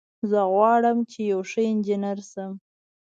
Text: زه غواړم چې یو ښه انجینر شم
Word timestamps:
زه 0.29 0.39
غواړم 0.53 0.97
چې 1.11 1.19
یو 1.31 1.39
ښه 1.49 1.61
انجینر 1.71 2.19
شم 2.31 2.51